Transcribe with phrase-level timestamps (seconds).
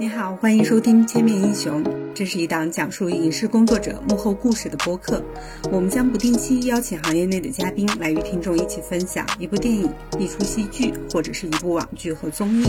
[0.00, 5.22] 你好，欢迎收听《千面英雄》，这是一档讲述影视工作者幕后故事的播客。
[5.70, 12.64] 我们将不定期邀请行业内的嘉宾来与听众一起分享一部电影、一出戏剧或者是一部网剧和综艺。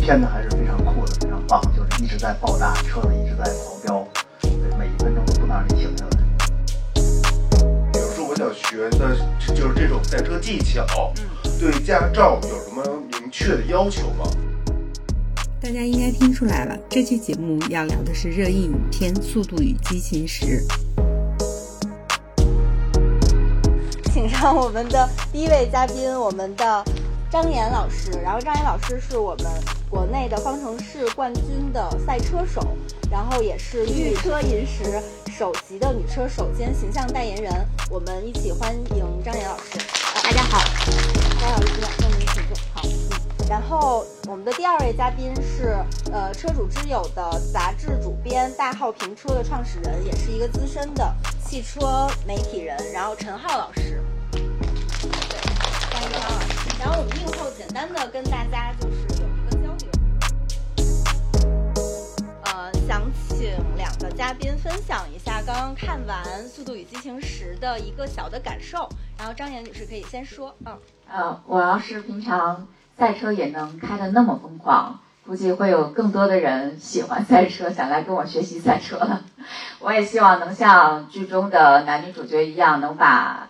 [0.00, 4.08] 片子还是非常酷的，非常棒，就是一直在爆炸，车子一直在狂飙，
[4.78, 6.10] 每一分钟都不能让你停下来。
[7.92, 9.16] 比如说，我想学的
[9.56, 10.86] 就是这种赛车技巧，
[11.58, 12.80] 对驾照有什么
[13.10, 14.30] 明确的要求吗？
[15.62, 20.46] 大家应该听出来了，这期节目要聊的是热映影片《速度与激情十》。
[24.10, 26.82] 请上我们的第一位嘉宾，我们的
[27.30, 28.10] 张岩老师。
[28.22, 29.46] 然后张岩老师是我们
[29.90, 32.66] 国内的方程式冠军的赛车手，
[33.10, 34.98] 然后也是御车银石
[35.30, 37.52] 首席的女车手兼形象代言人。
[37.90, 39.78] 我们一起欢迎张岩老师。
[40.24, 40.58] 大家好，
[41.38, 42.08] 张老师，那您请坐。
[42.08, 42.09] 好，嗯。
[43.50, 51.12] 然后我们的第二位嘉宾是呃车主之友的杂志主编，大号评车的创始人，也是一个资深的
[51.44, 54.00] 汽车媒体人，然后陈浩老师。
[54.30, 54.40] 对，
[55.90, 56.78] 欢迎陈浩老师。
[56.78, 59.90] 然后我们映后简单的跟大家就是有一个交流。
[62.44, 68.88] 呃，想请两个嘉宾分享一下刚刚看完《速度与激情十》的一个小的感受。
[69.18, 70.78] 然后张岩女士可以先说，嗯。
[71.12, 72.68] 呃，我要是平常
[73.00, 79.24] 赛车也能开得那么疯狂，估计会有更多的人喜欢赛车，想来跟我学习赛车了。
[79.80, 83.48] 我也希望能像剧中的男女主角一样，能把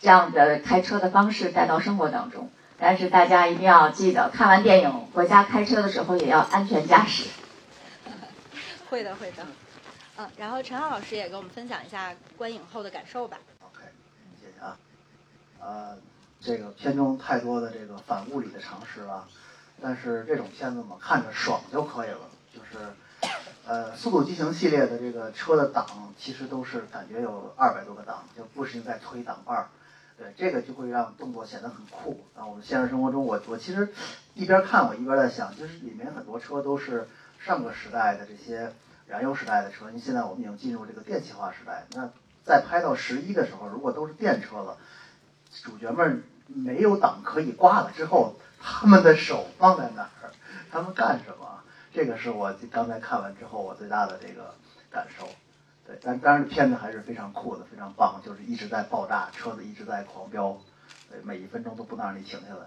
[0.00, 2.48] 这样的开车的方式带到生活当中。
[2.78, 7.28] 但是大家一定要记得，看完电影回家开车的时候也要安全驾驶。
[8.88, 9.46] 会的，会的。
[10.16, 13.36] 嗯，然后陈浩老师也跟我们分享一下观影后的感受吧。
[13.60, 13.84] OK，
[14.40, 14.78] 谢谢啊。
[15.60, 15.98] 呃，
[16.46, 19.26] 这个片中太多的这个反物理的常识了，
[19.82, 22.20] 但是这种片子嘛，看着爽就可以了。
[22.54, 22.86] 就是，
[23.66, 25.84] 呃，《速度激情》系列的这个车的档，
[26.16, 29.68] 其实都是感觉有二百多个档，就不停在推档把儿。
[30.16, 32.24] 对，这个就会让动作显得很酷。
[32.36, 33.92] 啊，我们现实生活中，我我其实
[34.34, 37.08] 一边看我一边在想，就是里面很多车都是
[37.40, 38.72] 上个时代的这些
[39.08, 41.86] 燃油时代的车，因为现在我们已经进入这个电气化时代。
[41.90, 42.08] 那
[42.44, 44.78] 在拍到十一的时候，如果都是电车了，
[45.64, 50.30] 主角们没有档可以挂了之后，他们的手放在哪儿？
[50.70, 51.60] 他们干什么？
[51.92, 54.54] 这个是我刚才看完之后我最大的这个
[54.90, 55.26] 感受。
[55.86, 60.58] 对，但当然片子还是非常酷的，非常棒，就是一直在爆炸，车子一直在狂飙，
[61.08, 62.66] 对，每一分钟都不能让你停下来。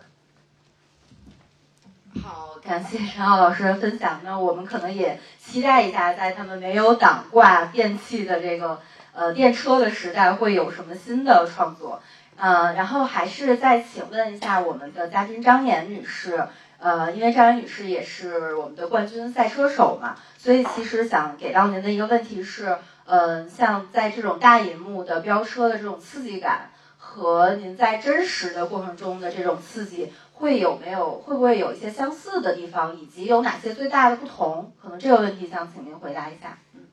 [2.24, 4.22] 好，感谢陈浩老师的分享。
[4.24, 8.80] 那我们可能也期待一下，在他们没有档挂电器的这个
[9.14, 12.02] 呃电车的时代，会有什么新的创作。
[12.40, 34.72] 呃，然后还是再请问一下我们的嘉宾张岩女士，呃，因为张岩女士也是我们的冠军赛车手嘛，所以其实想给到您的一个问题是，呃，像在这种大银幕的飙车的这种刺激感，和您在真实的过程中的这种刺激，会有没有会不会有一些相似的地方，以及有哪些最大的不同？
[34.82, 36.58] 可能这个问题想请您回答一下。
[36.74, 36.88] 嗯，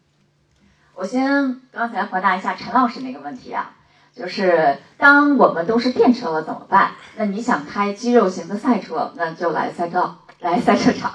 [0.97, 3.76] 我先刚才回答一下陈老师那个问题啊。
[4.16, 6.93] 就是当我们都是电车了怎么办？
[7.16, 11.12] 那你想开肌肉型的赛车，那就来赛道，来赛车场。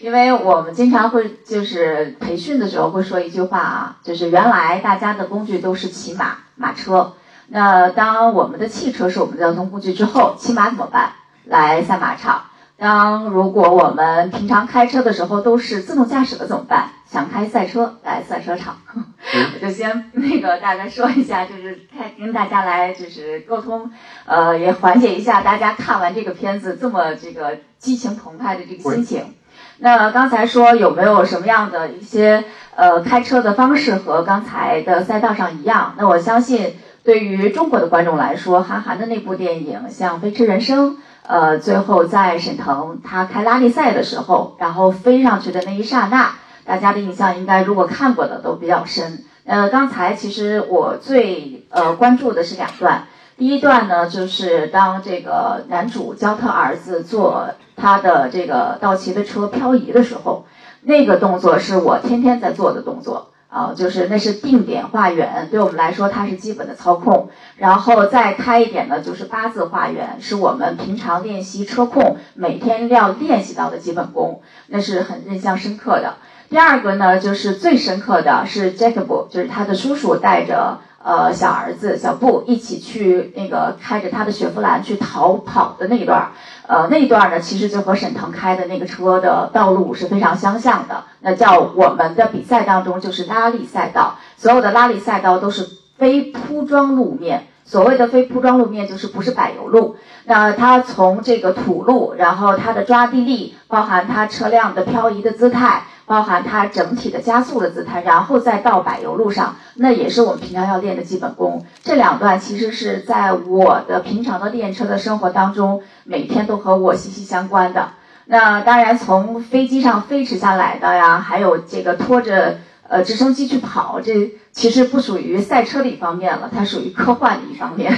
[0.00, 7.14] 因为我们经常会就是培训的时候会说一句话啊，就是原来大家的工具都是骑马、马车。
[7.46, 11.12] 那当我们的汽车是我们的交通工具之后，骑马怎么办？
[11.44, 12.42] 来赛马场。
[12.80, 16.88] 当如果我们平常开车的时候都是自动驾驶的怎么办？
[17.06, 23.90] 想开赛车来赛车场， 我就先那个大概说一下，就是开跟大家来就是沟通，
[24.24, 29.34] 呃，也缓解一下大家看完这个片子这么这个激情澎湃的这个心情。
[29.80, 32.44] 那刚才说有没有什么样的一些
[32.76, 35.94] 呃开车的方式和刚才的赛道上一样？
[35.98, 40.96] 那我相信对于中国的观众来说，韩寒的那部电影像《飞驰人生》。
[41.30, 46.32] 呃，最后在沈腾他开拉力赛的时候，然后飞上去的那一刹那，
[46.64, 49.24] 大家的印象应该如果看过的都比较深。
[49.44, 53.04] 呃，刚才其实我最呃关注的是两段，
[53.36, 60.44] 第一段呢就是当这个男主教他儿子坐他的这个道奇的车漂移的时候，
[60.82, 63.28] 那个动作是我天天在做的动作。
[63.50, 67.28] 啊，就是那是定点画圆，对我们来说它是基本的操控。
[67.56, 76.14] 然后再开一点呢，就是八字画圆，是我们平常练习车控每天要练习到的基本功，那是很印象深刻的。
[76.48, 86.28] 第二个呢，就是最深刻的是 Jacob，就是他的叔叔带着呃小儿子小布一起去那个开着他的雪佛兰去逃跑的那一段儿，
[86.66, 91.04] 呃那一段儿呢，其实就和沈腾开的那个车的道路是非常相像的。
[91.20, 97.46] 那叫我们的比赛当中就是拉力赛道，所有的拉力赛道都是非铺装路面。
[97.62, 99.94] 所谓的非铺装路面就是不是柏油路，
[100.24, 111.64] 那它从这个土路，然后它的抓地力，包含它车辆的漂移的姿态，包含它整体的加速的姿态，然后再到柏油路上，那也是我们平常要练的基本功。
[111.84, 117.90] 这两段其实是在我的平常的练车的生活当中，每天都和我息息相关的。
[118.24, 122.58] 那当然，从飞机上飞驰下来的呀，还有这个拖着
[122.88, 127.96] 呃直升机去跑，这其实不属于赛车的一方面了，它属于科幻的一方面。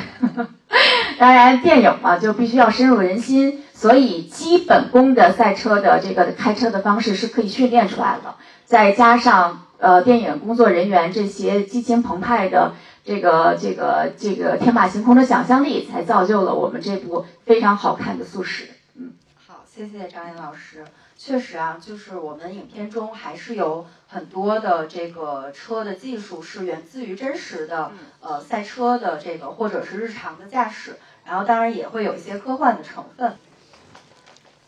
[1.18, 12.74] 当然，电影嘛就必须要深入人心，所以基本功的赛车的这个开车的方式是可以训练出来的，再加上呃电影工作人员这些激情澎湃的
[13.04, 18.64] 这个这个这个天马行空的想象力，才造就了我们这部非常好看的《速食》。
[18.94, 19.14] 嗯，
[19.48, 20.84] 好，谢谢张岩老师。
[21.18, 27.90] 确实啊，就是我们影片中还是有很多的这个车的技术是源自于真实的，
[28.20, 33.34] 呃，赛车的这个或者是日常的驾驶，然后当然也会有一些科幻的成分。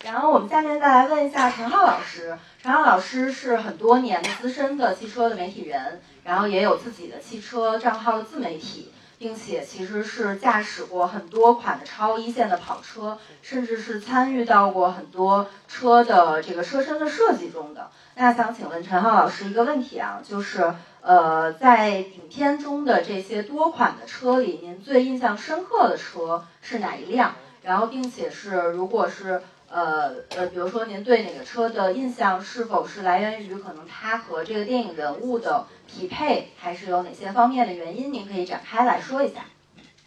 [0.04, 8.92] 然后我们下面再来问一下陈浩老师，陈浩老师是很多年的资深的汽车的媒体人，然后也有自己的汽车账号的自媒体。
[9.16, 17.88] 并且其实是驾驶过很多款的超一线的跑车，甚至是参与到过很多车的这个车身的设计中的。
[18.16, 27.36] 那想请问陈浩老师一个问题啊，就是呃，在影片中的这些多款的车里，您最印象深刻的车是哪一辆？
[27.62, 29.40] 然后，并且是如果是。
[29.74, 38.12] 呃呃，比如说您对哪个车的印象是否是来源于可能它和这个电影人物的匹配，还是有哪些方面的原因？
[38.12, 39.46] 您可以展开来说一下。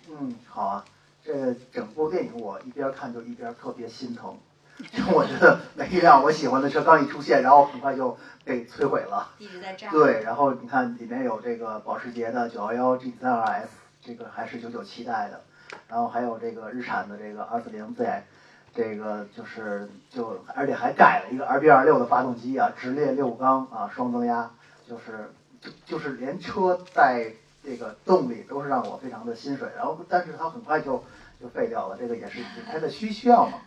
[0.10, 0.86] 嗯，好啊，
[1.22, 4.38] 这整部电影我一边看就一边特别心疼，
[5.12, 9.32] 我觉得每一辆我喜欢的车刚一出现，然后很快就被摧毁了。
[9.38, 9.90] 一直在炸。
[9.92, 13.68] 对，然后你看里面有这个保时捷的911 GT3RS，
[14.02, 15.42] 这个还是997代的，
[15.90, 18.22] 然后还有这个日产的这个 240Z。
[18.76, 24.52] 这个就是就而且还改了一个 RB 二六的发动机啊，直列六缸啊，双增压，
[24.88, 27.32] 就是就就是连车带
[27.64, 29.68] 这个动力都是让我非常的心水。
[29.76, 31.04] 然后但是它很快就
[31.42, 32.40] 就废掉了，这个也是
[32.72, 33.60] 它的需需要嘛。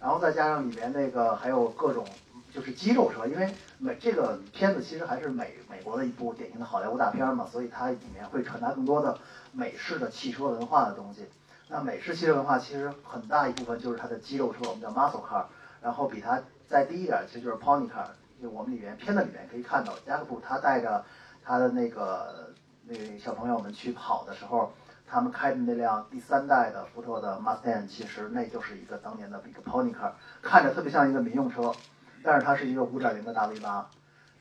[0.00, 2.06] 然后再加上里面那个还有各种
[2.52, 9.18] 就是肌肉车，因为美这个片子其实还是美美国的一部典型的好莱坞大片嘛，所以它里面会传达更多的
[9.52, 11.26] 美式的汽车文化的东西。
[11.70, 15.44] 那美式汽车文化其实很大一部分就是它的肌肉车，我们叫 muscle car，
[15.82, 18.06] 然后比它再低一点其实就是 pony car。
[18.40, 21.04] 就我们里面片子里面可以看到，加克布他带着
[21.44, 22.54] 他的那个
[22.86, 24.72] 那个小朋友们去跑的时候，
[25.08, 31.74] 他们开的那辆第三代的福特的 Mustang，其实那就是一个当年的一个 pony car，看着特别像一个民用车，
[32.22, 33.90] 但是它是一个5.0的大 V 八，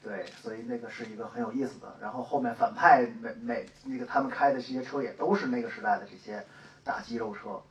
[0.03, 1.95] 对，所以那个是一个很有意思的。
[1.99, 6.45] 然后后面反派每每那个他们开的这些车也都是那个时代的这些。
[6.87, 7.61] 大肌肉车，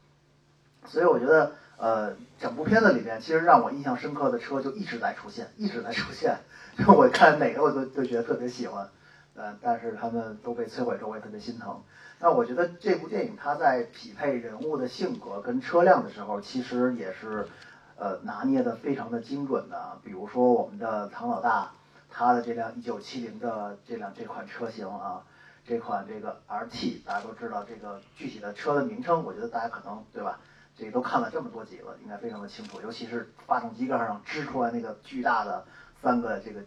[0.87, 6.39] 所以我觉得，呃，整部片子里面，其实让我印象深刻的车就一直在出现，一直在出现。
[6.79, 8.89] 就我看哪个我都都觉得特别喜欢，
[9.35, 11.83] 呃，但是他们都被摧毁之后，我也特别心疼。
[12.21, 17.49] 那我觉得这部电影它在匹配人物的性格跟车辆的时候，其实也是，
[17.97, 19.99] 呃，拿捏的非常的精准的。
[20.05, 21.73] 比如说我们的唐老大，
[22.11, 25.23] 他的这辆一九七零的这辆这款车型啊。
[25.66, 30.38] 这款这个 RT，大家都知道这个具体的车的名称，我觉得大家可能对吧？
[30.78, 32.80] 这个都看了这么多集了，应该非常的清楚。
[32.82, 35.66] 尤其是发动机盖上支出来那个巨大的
[36.02, 36.61] 三个这个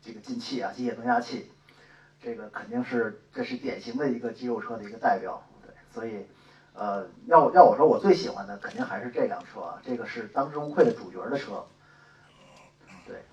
[0.00, 1.50] 这个进气啊，机械增压器，
[2.22, 5.42] 这个肯定是这是典型的一个肌肉车的一个代表。
[5.66, 6.24] 对，所以
[6.72, 11.66] 呃，要要我说，我最喜欢的肯定还是这辆车啊，这个是当之无愧的主角的车。
[13.04, 13.24] 对，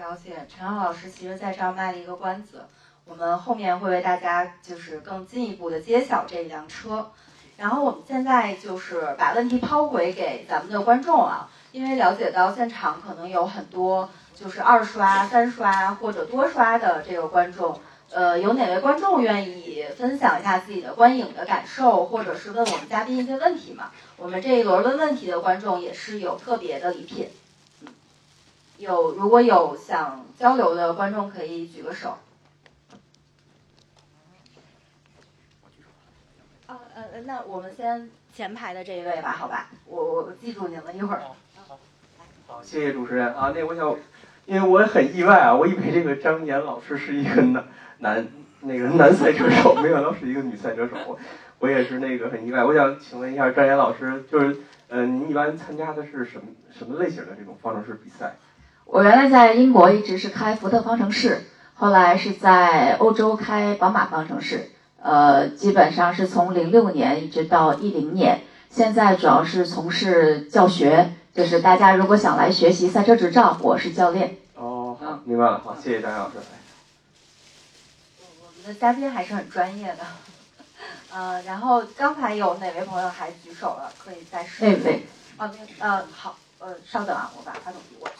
[0.00, 0.46] 了解。
[0.48, 2.64] 陈浩老师其实在这儿卖了一个关子。
[3.06, 7.10] 我们后面会为大家就是更进一步的揭晓这一辆车，
[7.58, 17.78] 然后我们现在就是把问题抛回给咱们的观众啊，因为了解到现场可能有很多就是二刷、三刷或者多刷的这个观众，
[18.10, 23.90] 呃，有哪位观众愿意分享一下自己的观影的感受，或者是问我们嘉宾一些问题吗？
[24.16, 27.28] 我们这一轮问问题的观众也是有特别的礼品，
[28.78, 32.16] 有如果有想交流的观众可以举个手。
[36.94, 41.22] 呃，那我们先前排的这一位吧，好吧，我我记住您了一会儿。
[42.46, 43.52] 好，谢谢主持人啊。
[43.52, 43.96] 那我想，
[44.46, 47.64] 因为我很意外啊，我以为这个张岩老师是一个男
[47.98, 48.28] 男
[48.60, 51.18] 那个男赛车手，没想到是一个女赛车手，
[51.58, 52.62] 我也是那个很意外。
[52.62, 54.56] 我想请问一下张岩老师，就是
[54.88, 58.36] 呃，您一般参加的是什么什么类型的这种方程式比赛？
[58.84, 61.40] 我原来在英国一直是开福特方程式，
[61.74, 64.70] 后来是在欧洲开宝马方程式，
[65.04, 68.40] 呃，基本上是从零六年一直到一零年。
[68.70, 74.38] 现在主要是从事教学，就是大家如果想来学习赛车执照，我是教练。
[74.54, 76.36] 哦，好，明白了，好，谢谢张老师。
[78.40, 79.98] 我们的嘉宾还是很专业的。
[81.12, 83.92] 呃，然后刚才有哪位朋友还举手了？
[84.02, 84.60] 可以再试。
[84.64, 85.06] 对对。
[85.36, 88.14] 哦，那呃，好，呃，稍等啊，我把话筒递过去。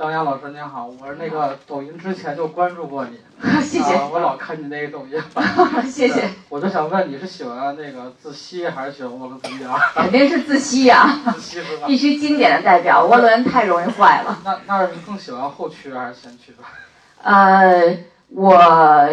[0.00, 3.18] 张扬老师您好，我是那个抖音之前就关注过你，
[3.60, 5.20] 谢谢，我老看你那个抖音，
[5.86, 6.26] 谢谢。
[6.48, 9.78] 我就想问你是喜欢那个自吸还是喜欢涡轮增压？
[10.02, 11.86] 肯定是自吸呀，自吸是吧？
[11.86, 14.38] 必须经典的代表，涡轮太容易坏了。
[14.42, 16.64] 那那是更喜欢后驱还是前驱吧？
[17.22, 18.56] 呃，我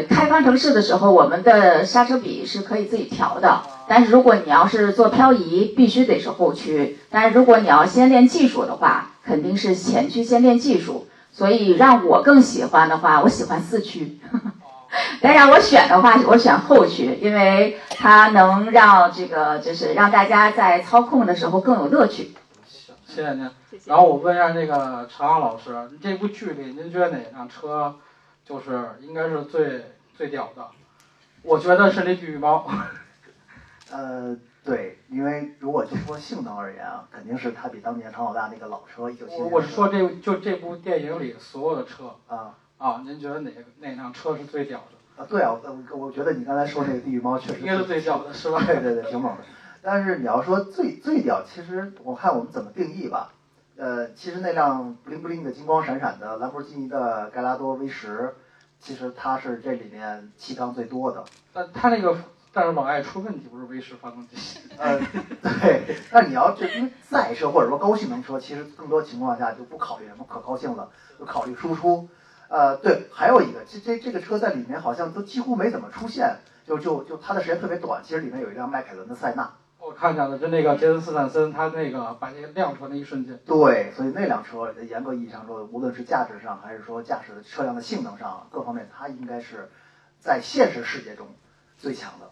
[0.10, 7.00] 开方程式的时候，我们的刹车比是可以自己调的，但是如果你要是做漂移，必须得是后驱。
[7.10, 14.20] 但是如果你要先练技术的话，肯定是前驱先练技术，所以让我更喜欢的话，我喜欢四驱。
[15.22, 22.34] 但让我选的话，我选后驱，因为它能让这个就是让大家在操控的时候更有乐趣。
[22.65, 23.50] 行，谢谢您。
[23.86, 27.96] 然后我问一下那个陈阳老师，这部剧里您觉得哪辆车
[28.48, 30.65] 就是应该是最最屌的？
[31.44, 32.65] 我觉得是那地狱猫。
[33.91, 34.38] 呃。
[34.63, 39.38] 对，因为如果就说性能而言啊，肯定是它比当年唐老大那个老车一九七。
[39.38, 45.24] 我我是说这就这部电影里所有的车啊啊，您觉得哪个哪辆车是最屌的？
[45.24, 48.62] 啊，对啊，我我觉得你刚才说那个地狱猫确实应该是最屌的，是吧？
[48.67, 49.44] 对对对，挺猛的。
[49.82, 53.32] 但是你要说最最屌，其实我看我们怎么定义吧。
[53.77, 58.36] 呃，其实那辆布灵布灵的金光闪闪的兰博基尼的盖拉多 V 十，
[58.82, 61.24] 其实它是这里面气缸最多的。
[61.53, 62.17] 但它那个。
[62.58, 64.36] 但是往外出问题，不是 V 十发动机。
[64.80, 65.00] 呃，
[65.44, 65.96] 对。
[66.12, 72.10] 但你要这因为赛车或者说高性能车，其实更多情况下就不考虑什么可靠性了，就考虑输出。
[72.50, 78.02] 呃，对，还有一个，这这这个车在里面好像都几乎没怎么出现，就就就它的时间特别短。
[78.04, 79.54] 其实里面有一辆迈凯伦的塞纳。
[79.80, 83.40] 我看见了，就那个杰森斯坦森，他那个把那个亮出来那一瞬间。
[83.46, 89.70] 对，所以那辆车严格意义上说，无论是价值上还是说驾驶的车辆的性能上各方面，它应该是
[90.20, 91.28] 在现实世界中
[91.78, 92.32] 最强的。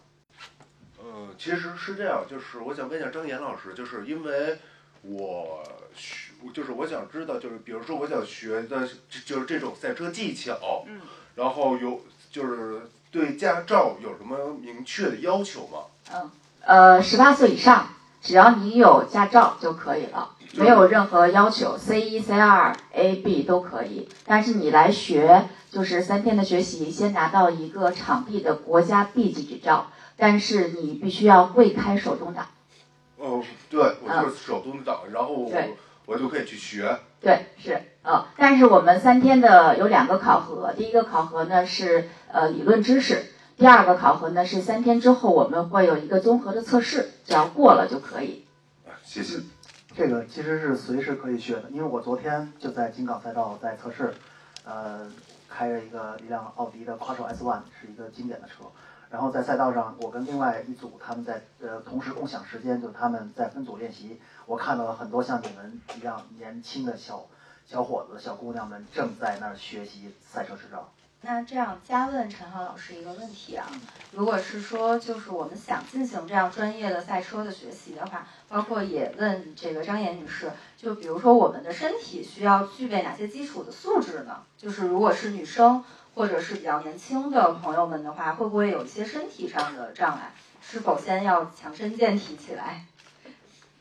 [1.16, 4.58] 呃，其实是这样，就是我想问一下张岩老师，就是因为
[5.00, 5.62] 我
[5.94, 8.86] 学，就是我想知道，就是比如说我想学的，
[9.24, 11.00] 就是这种赛车技巧，嗯，
[11.36, 15.78] 然后有就是对驾照有什么明确的要求吗？
[16.12, 16.30] 嗯，
[16.60, 17.88] 呃，十八岁以上，
[18.20, 24.06] 只要你有驾照就可以了，没有任何要求，C 一、C 二、A、B 都可以。
[24.26, 29.90] 但是你来学，就是三天的学习，先拿到一个场地的国家 B 级执照。
[30.16, 32.46] 但是你必须要会开手动挡。
[33.18, 35.52] 哦，对，我就是手动挡，然后我
[36.04, 36.98] 我就可以去学。
[37.20, 43.24] 对，是，呃，但是我们三天的有两个考核，第一个考核呢是呃理论知识，
[43.56, 48.44] 第二个考核呢是三天之后我们会有一个综合的测试，只要过了就可以。
[49.02, 49.40] 谢谢。
[49.96, 54.12] 这个其实是随时可以学的，因为我昨天就在京港赛道在测试，
[54.64, 55.10] 呃，
[55.48, 58.66] 开着一个一辆奥迪的 Quattro S One，是一个经典的车。
[59.08, 64.20] 然后在赛道上，我跟另外一组他们在呃同时共享时间，就是他们在分组练习。
[64.46, 67.26] 我看到了很多像你们一样年轻的小
[67.64, 70.90] 小伙子、小姑娘们正在那儿学习赛车执照。
[71.22, 73.66] 那这样加问陈浩老师一个问题啊，
[74.12, 84.42] 如果是说就是我们想进行这样专业的赛车的学习的话，包括也问这个张岩女士，就比如说我们的身体需要具备哪些基础的素质呢？
[84.56, 85.84] 就是如果是女生。
[86.16, 90.32] 或者是比较年轻的朋友们的话，会不会有一些身体上的障碍？
[90.62, 92.86] 是否先要强身健体起来？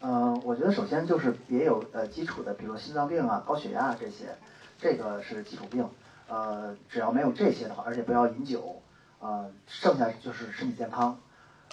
[0.02, 4.36] 嗯，我觉得首先就是别有呃基础的，比如心脏病啊、高血压这些，
[4.78, 5.90] 这个是基础病。
[6.28, 8.82] 呃，只要没有这些的话，而且不要饮酒，
[9.22, 11.18] 呃，剩下就是身体健康。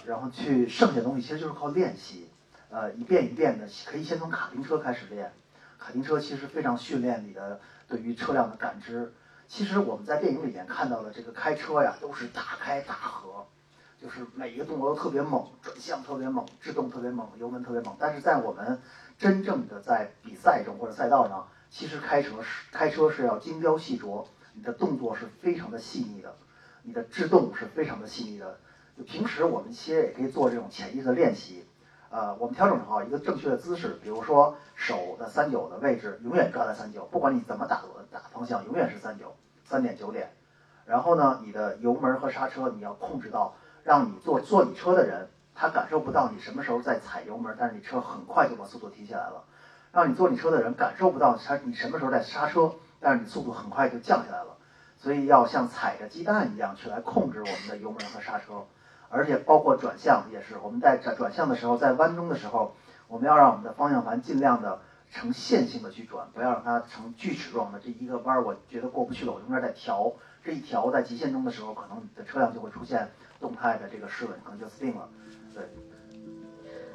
[0.05, 2.29] 然后去剩下的东西其实就是靠练习，
[2.69, 5.33] 呃，一遍一遍的，可以先从卡丁车开始练。
[5.77, 9.11] 卡丁车其实非常训练你的对于车辆的感知。
[9.47, 13.45] 其实我们在电影里面看到的这个开车呀，都是大开大合，
[14.01, 17.95] 就是每一个动作都特别猛，转向特别猛，制动特别猛，油门特别猛。
[17.99, 18.81] 但是在我们
[19.17, 26.35] 真正的在比赛中或者赛道上，其实开车是开车是要精雕细琢，你的动作是非常的细腻的，
[26.81, 28.59] 你的制动是非常的细腻的。
[28.97, 31.62] 就平时我们其实也可以做这种潜意识的练习，
[32.13, 39.35] 呃，我们调整好一个正确的姿势，比如说手的三九的位置永远抓在三九，不管你怎么打打方向，永远是三九。
[39.65, 40.29] 三点九点，
[40.85, 49.45] 然后呢，你的油门和刹车你要控制到，让你坐坐你车的人他感受不到你什么时候在踩油门，但是你车很快就把速度提起来了，
[49.91, 54.57] 让你坐你车的人感受不到刹你什么时候在刹车，但是你速度很快就降下来了。
[54.97, 58.65] 所以要像踩着鸡蛋一样去来控制我们的油门和刹车，
[59.13, 62.75] 而且包括转向也是，我们在转转向的时候，在弯中的时候，
[63.07, 64.79] 我们要让我们的方向盘尽量的
[65.11, 67.79] 呈线性的去转，不要让它呈锯齿状的。
[67.79, 75.07] 这一个弯我觉得过不去了，我中间再调，这一调在极限中的时候，可能你的车辆就会出现动态的这个失稳，可能就死定了。
[75.53, 75.63] 对。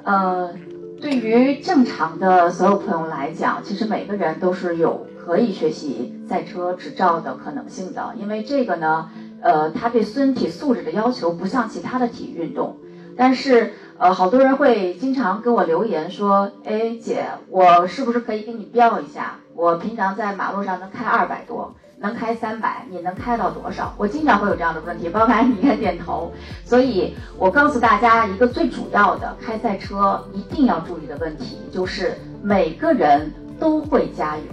[0.03, 0.53] 呃，
[1.01, 12.77] 对于正常的所有朋友来讲，其实每个人都是有可以学习赛车执照的可能性的，因为这个呢，呃，它对身体素质的要求不像其他的体育运动。
[13.17, 19.37] 但是，呃，好多人会经常给我留言说：“哎，姐，我是不是可以给你标一下？
[19.55, 23.93] 我平常在马路上能开二百多。”能开三百，你能开到多少？
[23.97, 26.31] 我经常会有这样的问题，包括你看点头。
[26.63, 33.29] 所以我告诉大家一个最主要的开赛车一定要注意的问题，就是每个人
[33.59, 34.43] 都会加油，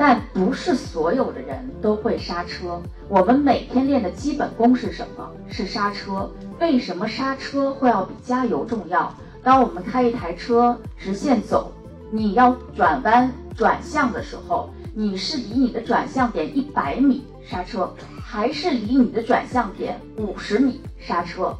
[0.00, 2.80] 但不是所有的人都会刹车。
[3.06, 5.30] 我们每天练的基本功是什么？
[5.50, 6.30] 是刹车。
[6.58, 9.14] 为什么刹车会要比加油重要？
[9.42, 11.70] 当我们开一台车直线走，
[12.10, 14.70] 你要转弯转向的时候。
[14.94, 17.92] 你是离你的转向点一百米刹车，
[18.24, 21.54] 还是离你的转向点五十米刹车？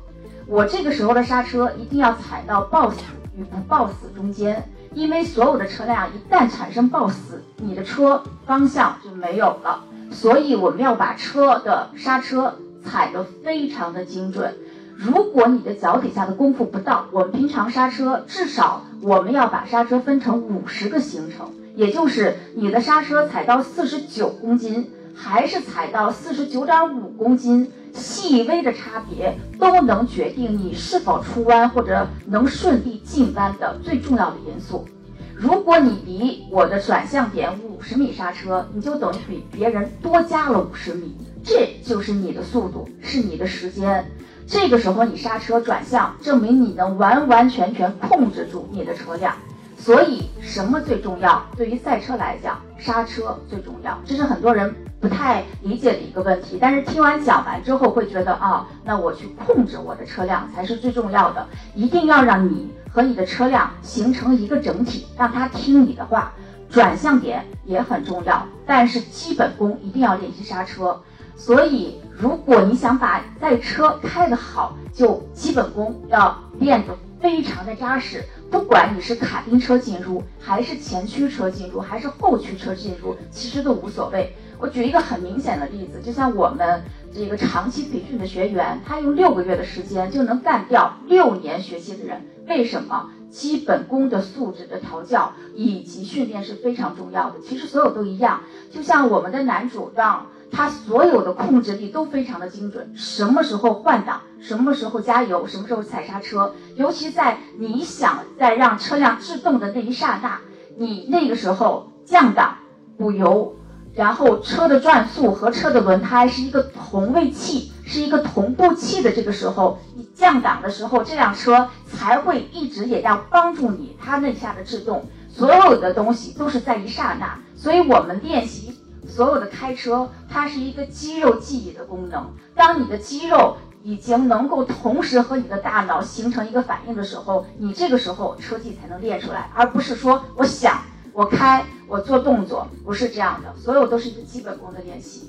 [0.46, 3.02] 我这个时候的刹车一定要踩到抱死
[3.36, 9.84] 与不抱死中间，因为所有的车辆一旦产生抱死，你的车方向就没有了。
[10.10, 14.56] 所以我们要把车的刹车踩得非常的精准。
[14.96, 21.48] 如果你的脚底下的功夫不到，我们平常刹车至少我们要把刹车分成五十个行程。
[21.76, 24.90] 也就是你的刹车踩到四十九公斤，
[25.22, 34.88] 还是踩到四十九点五公斤，细微的差别都能决定你是否出弯或者能顺利进弯的最重要的因素。
[35.34, 44.10] 如果你离我的转向点五十米刹车，你就等于比别人多加了五十米，这就是你的速度，是你的时间。
[44.46, 49.34] 这个时候你刹车转向，证明你能完完全全控制住你的车辆。
[49.80, 51.42] 所以，什么最重要？
[51.56, 56.58] 对于赛车来讲，刹车最重要，这是很多人不太理解的一个问题。
[56.60, 61.46] 但是听完讲完之后，会觉得啊，那我去控制我的车辆才是最重要的。
[61.74, 66.32] 一定要让你和你的车辆形成一个整体，让它听你的话。
[66.68, 71.00] 转向点也很重要，但是基本功一定要练习刹车。
[71.36, 78.22] 所以，如果你想把赛车开得好，就基本功要练得非常的扎实。
[78.50, 84.34] 不管你是卡丁车进入，还是前驱车进入，还是后驱车进入，其实都无所谓。
[84.58, 86.82] 我举一个很明显的例子，就像我们
[87.14, 92.22] 这个长期培训的学员，他用六个月的时间就能干掉六年学习的人。
[92.48, 93.10] 为什么？
[93.30, 97.36] 基本功的素质的调教以及训练是非常重要的。
[97.46, 98.40] 其实所有都一样，
[98.72, 100.26] 就像我们的男主让。
[100.52, 110.40] 它所有的控制力都非常的精准，什么时候换挡，什么时候加油，什么时候踩刹车，尤其在你想在让车辆制动的那一刹那，
[110.76, 112.56] 你那个时候降档
[112.98, 113.54] 补油，
[113.94, 128.76] 然后车的转速和车的轮胎是一个同位器，是一个同步器的这个时候，你降档的时候，这辆车才会一直也要帮助你它那下的制动，所有的东西都是在一刹那，所以我们练习。
[129.10, 132.32] 所有的开车，它是一个肌肉记忆的功能。
[132.54, 143.52] 当你的肌肉已经能够同时和你的大脑形成一个反应的时候，你这个时候车技才能练出来，而不是说我想我开我做动作，不是这样的。
[143.56, 145.28] 所有都是一个基本功的练习。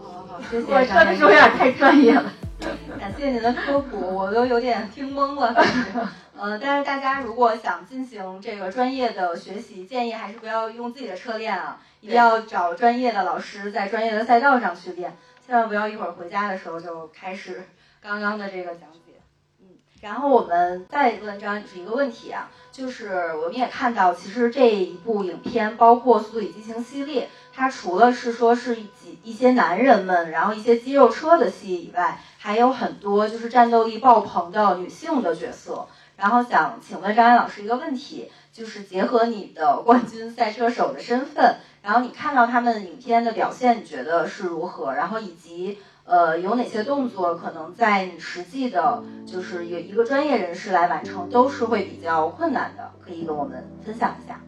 [0.00, 0.72] 好好，谢谢。
[0.72, 2.32] 我说的是有点太专业了。
[2.98, 5.54] 感谢您的科普，我都有点听懵了。
[6.40, 11.80] 呃，但是大家如果想进行这个专业的学习，建议还是不要用自己的车练啊。
[12.00, 17.64] 一定要找专业的老师，在专业的赛道上去练，千万不要一会儿回家的时候就开始
[18.00, 19.14] 刚刚的这个讲解。
[19.60, 19.66] 嗯，
[20.00, 35.88] 然后我们再问张一个问题啊，就是我们也看到，其实这一部影片，包括《速度与激情》系列，它除了是说是几一些男人们，然后一些肌肉车的戏以外，还有很多就是战斗力爆棚的女性的角色。
[36.16, 41.56] 然后想请问张安老师一个问题，就是结合你的冠军赛车手的身份。
[41.88, 44.92] 然后你看到他们影片的表现，你觉得是如何？
[44.92, 54.38] 然后以及呃有哪些动作可能在你实际的，就是有一个专业人士来完成，都是会比较困难的，可以跟我们分享一下。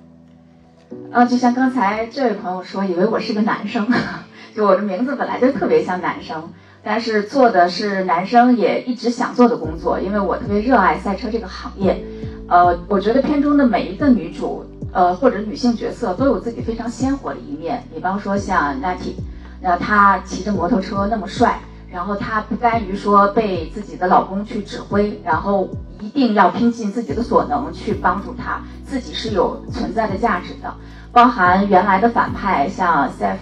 [1.10, 3.88] 啊，就像刚才这位朋友说，以为我是个男生，
[4.54, 6.52] 就我的名字本来就特别像男生，
[6.84, 12.04] 但是做的是男生也一直想做的工作，因为我特别热爱赛车这个行业。
[12.48, 17.84] 呃，我觉得片中的每一个女主，呃或者女性角色都有自己非常鲜活的一面。
[17.94, 19.14] 比方说像 Natty，
[19.60, 25.68] 那她骑着摩托车那么帅，然后她不甘于说被自己的老公去指挥，然后
[26.00, 30.72] 一定要拼尽自己的所能去帮助他，自己是有存在的价值的。
[31.12, 33.36] 包含原来的反派像 Seth，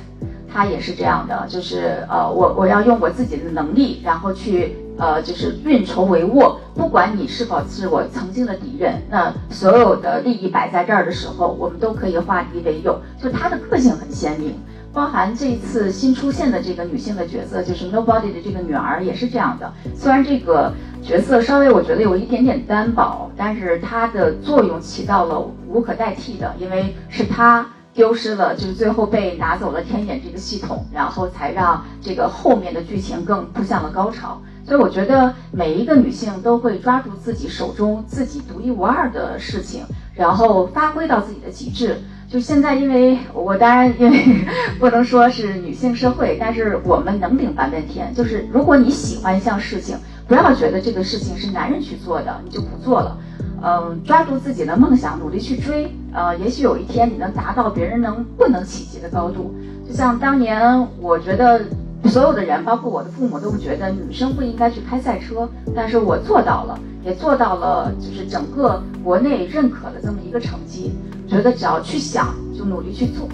[0.53, 13.01] 他也是这样的，就是呃我我要用我自己的能力，然后去呃就是运筹帷幄，不管你是否是我曾经的敌人，那所有的利益摆在这儿的时候，我们都可以化敌为友。
[13.17, 14.55] 就他的个性很鲜明，
[14.93, 19.73] 包含这次新出现的这个女性的角色，就是 Nobody 的这个女儿也是这样的。
[19.95, 34.41] 虽然这个角色稍微我觉得有一点点单薄，但是它的作用起到了无可代替的，因为是她丢失了，就是最后被拿走了天眼这个系统，然后才让这个后面的剧情更扑向了高潮。
[34.69, 39.83] 所以我觉得每一个女性都会抓住自己手中自己独一无二的事情，
[40.15, 41.97] 然后发挥到自己的极致。
[42.29, 44.45] 就现在，因为我当然因为
[44.79, 48.15] 不能说是女性社会，但是我们能顶半边天。
[48.15, 53.17] 就是如果你喜欢一项事情，不要觉得这个事情是男人去做的，你就不做了。
[53.63, 55.91] 嗯，抓住自己的梦想，努力去追。
[56.13, 59.55] 呃，也许有一天你能达到别人能不能企及的高度。
[59.89, 61.63] 就像当年，我觉得
[62.05, 70.93] 所有的人，包括我的父母，都觉得女生不应该去开赛车，但是我做到了，也做到了，就是整个国内认可的这么一个成绩。
[71.29, 73.29] 觉得只要去想，就努力去做。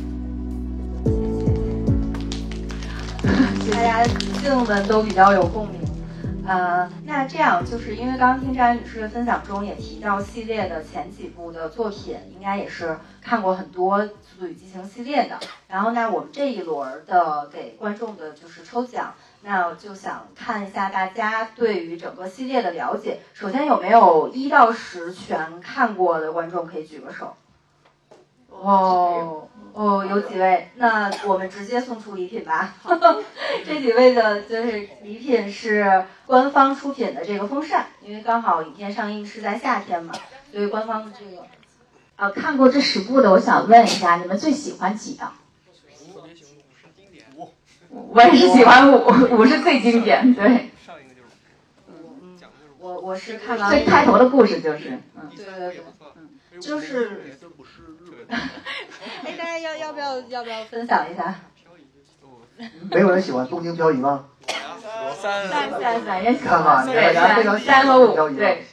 [3.71, 5.84] 大家女性们都比较有共鸣。
[6.47, 15.39] 呃，那这样就是因为刚刚听张女士的分享中也提到系列的前几部的作品，应该也是看过很多《速度与激情》系列的。
[15.69, 23.21] 然后呢，我们这一轮的给观众的就是抽奖，那就想看一下大家对于整个系列的了解。
[23.33, 27.35] 首先有没有一到十全看过的观众可以举个手？
[28.51, 30.71] 哦哦，有几位？
[30.77, 32.77] 那我们直接送出礼品吧。
[33.67, 40.15] 这几位的就是礼品是官方出品的这个风扇，因为刚好影片上映是在夏天嘛，
[40.53, 41.43] 所以官方的这个。
[42.15, 45.35] 呃，看过这十部的，我想问一下，你们最喜欢几啊？
[47.91, 49.05] 我也是喜欢五，
[49.37, 50.71] 五是最经典，对。
[51.89, 52.39] 嗯，
[52.79, 55.81] 我我是看到最开头的故事就是，嗯，对对对，
[56.15, 57.37] 嗯，就是。
[59.25, 61.35] 哎，大家要要不要要不要分享一下？
[62.91, 64.27] 没有人喜欢东京漂移吗？
[65.21, 65.71] 三三
[66.05, 67.13] 三，你看吧，对，
[67.59, 68.65] 三和五，对，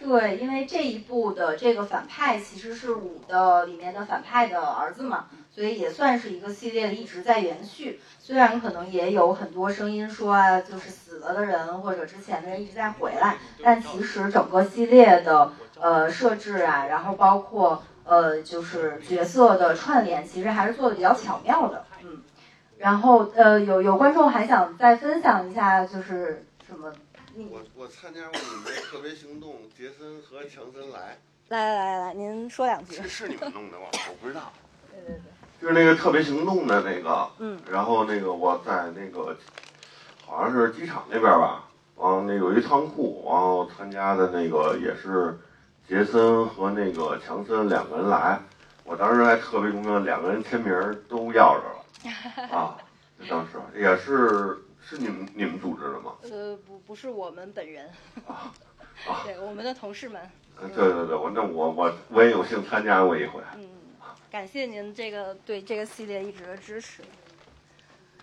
[0.00, 8.00] 对，因为这一部的这个反派其实是五的里面的反派的儿子嘛，所以也算是一个系列一直在延续。
[8.18, 17.84] 虽然可能也有很多声音说啊，就是死了的人或者之前的人一直在回来，但其实整个系列的呃设置啊，然后包括。
[18.08, 22.22] 呃，就是角色的串联，其实还是做的比较巧妙的，嗯。
[22.78, 26.90] 然后呃，有有观众还想再分享一下，就是什么？
[27.50, 31.18] 我我参加过你们特别行动，杰森和强森来。
[31.48, 32.94] 来来来来，您说两句。
[32.94, 33.84] 是是你们弄的吗？
[33.92, 34.50] 我不知道。
[34.90, 35.22] 对对对。
[35.60, 37.60] 就是那个特别行动的那个，嗯。
[37.70, 39.36] 然后那个我在那个
[40.24, 41.64] 好像是机场那边吧，
[41.98, 45.38] 嗯，那有一仓库，然后参加的那个也是。
[45.88, 48.38] 杰森和那个强森两个人来，
[48.84, 50.70] 我当时还特别重要，两个人签名
[51.08, 52.76] 都要着了 啊！
[53.28, 56.12] 当时也是是你们你们组织的吗？
[56.30, 57.88] 呃，不不是我们本人
[58.26, 58.52] 啊，
[59.24, 60.20] 对我们的同事们。
[60.60, 63.40] 对对对，我那我我我也有幸参加过一回。
[63.56, 63.66] 嗯，
[64.30, 67.02] 感谢您这个对这个系列一直的支持。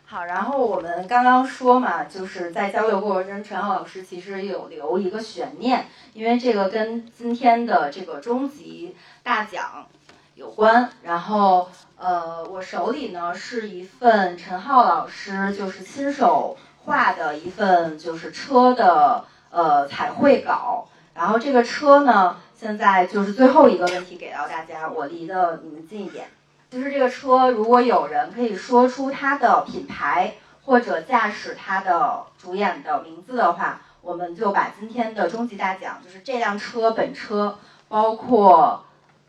[0.08, 9.88] 好，然后我们刚刚说嘛，就是在交流过程中，陈浩老师其实有留一个悬念，因为这个跟今天的这个终极大奖
[10.36, 10.92] 有关。
[11.02, 20.88] 然后，呃，我手里呢是一份陈浩老师就是亲手画的一份就是车的呃彩绘稿。
[21.16, 26.28] 然后这个车呢，现在就是最后一个问题给到大家，我离的你们近一点。
[26.70, 38.86] 就是这个车，如果有人可以说出它的品牌或者驾驶它的主演的名字的话，我们就把今天的终极大奖，就是这辆车本车，包括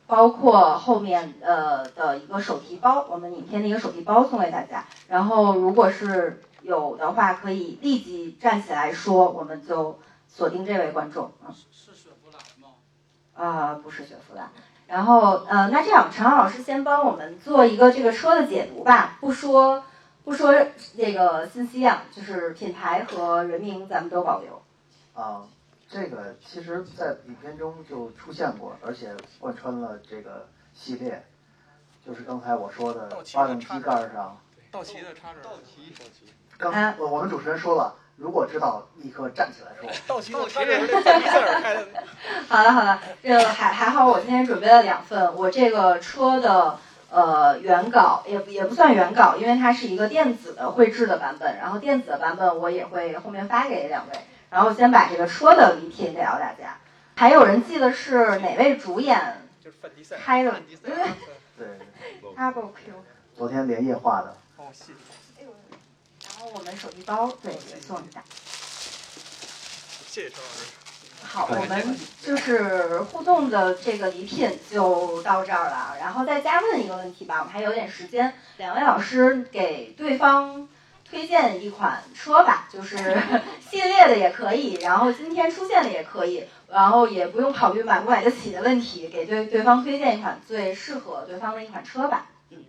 [0.07, 4.85] 包括后面呃的一个手提包，我们影片的一个手提包送给大家。
[5.09, 11.33] 然后如果是有的话，可以立即站起来说，我们就锁定这位观众。
[11.71, 12.69] 是雪佛兰吗？
[13.35, 14.51] 啊，不是雪佛兰。
[14.87, 19.83] 然后，呃，那这样，陈浩老师先帮我们做一个这个车的解读吧，不说
[20.25, 20.55] 不说
[20.97, 24.63] 这个信息啊，就是品牌和人名咱们都保留。
[25.15, 25.43] 啊，
[25.89, 31.25] 这个其实，在影片中就出现过，而且贯穿了这个系列，
[32.07, 34.37] 就是刚才我说的发动机盖上。
[34.71, 35.41] 道奇的插着。
[35.43, 36.33] 道奇，道奇。
[36.59, 39.91] 刚我我们主持人说了，如果知道立刻站起来说。
[40.07, 41.87] 道奇的插着那范迪塞尔开 的。
[42.49, 46.79] 好了好了，这个还还好，我今天准备了两份，我这个车的
[47.11, 54.19] 呃原稿也也不算原稿，因为它是一个电子的绘制的版本，然后电子的版本我也会后面发给两位。
[54.49, 56.79] 然后先把这个车的礼品给到大家。
[57.17, 59.19] 还有人记得是哪位主演
[60.25, 60.55] 拍的？
[60.83, 60.95] 对
[61.59, 61.67] 对。
[62.37, 62.95] Double Q。
[63.37, 64.37] 昨天连夜画的。
[64.57, 65.26] 哦，谢谢。
[66.55, 68.23] 我们手机包对也送一下。
[70.09, 70.65] 谢谢陈老师。
[71.23, 75.97] 好，我们就是互动的这个礼品就到这儿了。
[75.99, 78.33] 然后再加问一个问题吧，我们还有点时间。
[78.59, 80.69] 两位老师给对方。
[81.09, 82.97] 推荐一款车吧，就是
[83.71, 92.27] 系列的也可以，然后今天出现的也可以，然后也不用考虑买不买得起的问题，给对对方推荐一款最适合对方的一款车吧。
[92.51, 92.65] 嗯，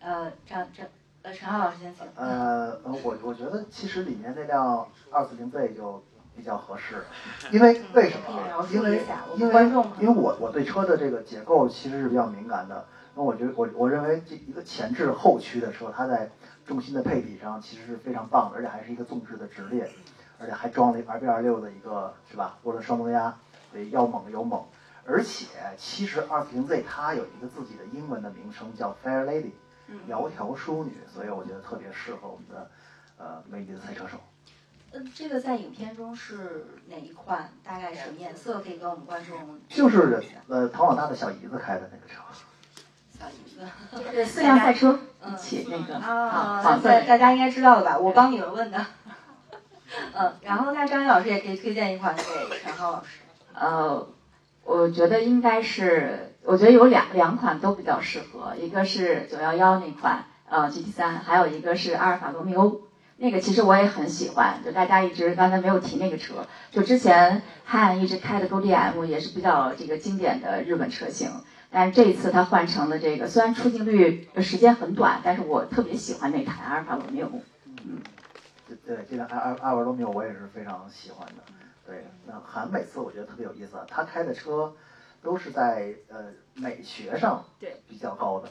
[0.00, 0.86] 呃，张张
[1.22, 2.06] 呃陈浩老师先请。
[2.16, 6.02] 呃呃，我我觉得其实里面那辆二四零 Z 就
[6.36, 7.04] 比较合适，
[7.50, 8.66] 因为为什么？
[8.72, 9.02] 因为
[9.36, 9.64] 因为
[10.00, 16.30] 因为我我对车的这个结构其实是比较敏感的，那我觉得我我认为这一个前置后驱的车，它在
[16.66, 19.90] 重心的配比上其实是非常棒的，而且还是一个纵置的直列，
[20.38, 22.56] 而且还装了 RB 二六的一个是吧？
[22.64, 23.36] 涡轮双增压，
[23.72, 24.64] 对，要猛有猛。
[25.04, 29.50] 而且其实二四零 Z 它有一个自己的英文的名称叫 Fair Lady，
[30.08, 32.70] 窈窕淑女，所以我觉得特别适合我们的
[33.18, 34.18] 呃美丽的赛车手。
[34.92, 37.52] 嗯，这个在影片中是哪一款？
[37.62, 38.60] 大概什么颜色？
[38.60, 42.20] 可以跟我们观众就是呃唐老大的小姨子开的那个车。
[43.16, 43.68] 小姨子，
[44.10, 47.98] 对，四辆赛车一起那个啊，大大家应该知道了吧？
[47.98, 48.86] 我帮你们问的。
[50.14, 52.22] 嗯，然后那张毅老师也可以推荐一款给
[52.62, 53.20] 陈浩老师。
[53.52, 54.08] 呃，
[54.64, 62.80] 我觉得应该是，我觉得有两两款都比较适合，一个是九幺幺那款呃 GT 三，还有一个是阿尔法罗密欧，
[63.18, 64.58] 那个其实我也很喜欢。
[64.64, 71.30] 就大家一直刚才没有提那个车，就之前汉一直开的 GDM 也是比较这个经典的日本车型。
[71.70, 77.30] 但是这一次它换成了这个，虽然出镜率时间很短，但是我特别喜欢那台阿尔法罗密欧。
[77.84, 78.00] 嗯，
[78.84, 81.34] 对，这辆阿阿阿尔法罗密欧我也是非常喜欢的。
[81.86, 84.72] 对，那韩每次我觉得特别有意思，他开的车
[85.22, 87.44] 都是在呃美学上
[87.88, 88.48] 比较高的，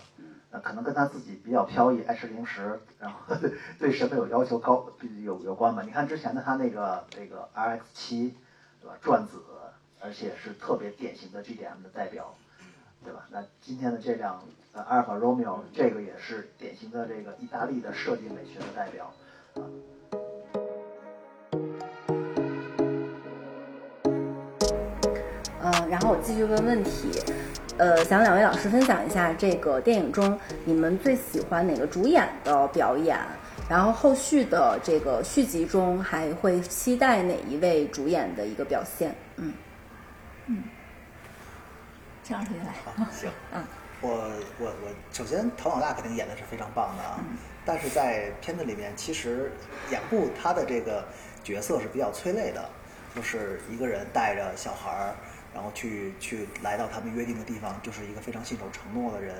[0.51, 3.36] 那可能跟他自己比较飘逸，爱吃零食，然后
[3.79, 4.91] 对审美有要求高
[5.23, 5.82] 有有关吧。
[5.84, 8.36] 你看之前的他那个那个 RX 七，
[8.82, 8.97] 对吧？
[9.01, 9.41] 转子，
[9.99, 12.36] 而且是特别典型的 GDM 的代表。
[13.01, 13.25] 对吧？
[13.32, 19.13] 那今天的这辆呃阿尔法罗密欧，这个也是典型的这个意大利的设计美学的代表
[19.55, 19.63] 啊。
[25.80, 27.12] 嗯，然后我继续问问题，
[27.78, 33.18] 呃，想两位老师分享一下这个电影中你们最喜欢哪个主演的表演，
[33.70, 39.15] 然后后续的这个续集中还会期待哪一位主演的一个表现？
[39.38, 39.54] 嗯
[40.48, 40.63] 嗯。
[42.24, 42.74] 这样来。
[42.86, 43.63] 好，行，嗯，
[44.02, 44.10] 我
[44.60, 47.20] 我我，首先唐老大肯定演的是非常棒的啊，
[47.65, 49.52] 但是在片子里面，其实
[49.89, 51.04] 演部他的这个
[51.44, 52.70] 角色是比较催泪的，
[53.15, 55.15] 就是一个人带着小孩儿，
[55.54, 59.36] 然后去去来到他们约定的地方，就是一个非常信守承诺的人，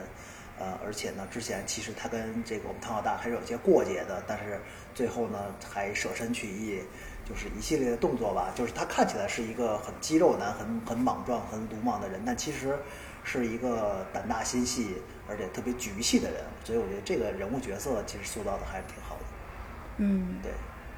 [0.58, 4.60] 呃，而且呢，之前其实他跟这个我们唐老大还是有些过节的，但是
[4.94, 6.82] 最后呢，还舍身取义。
[7.26, 12.76] 就是一系列的动作吧，就是他看起来是一个很肌肉男、很很莽撞、很鲁莽的人，但其实
[13.24, 14.96] 是一个胆大心细
[15.28, 19.22] 而且特别局气的人，所以我觉得这个人物角色其实塑造的还是挺好的。
[19.98, 20.52] 嗯，对，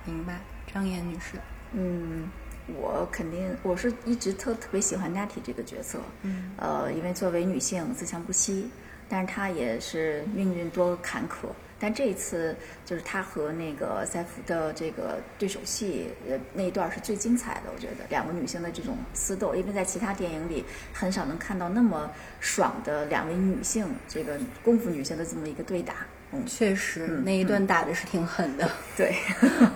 [0.05, 0.39] 明白。
[0.73, 1.35] 张岩女士，
[1.73, 2.31] 嗯，
[2.79, 8.69] 我肯定我是一直特特别喜欢 Natty 这个角色，嗯，呃，因为作为女性自强不息，
[9.09, 11.47] 但是她也是命运多坎坷。
[11.83, 12.55] 但这一次
[12.85, 17.71] 就是她和那个赛弗的这个对手戏，呃，那一段是最精彩的。
[17.75, 22.07] 我觉得两个女性的这种厮斗，因为在其他电影里很少能看到那么
[22.39, 26.05] 爽的两位女性这个功夫女性的这么一个对打。
[26.33, 28.69] 嗯，确实，那一段打的是挺狠的。
[28.95, 29.15] 对，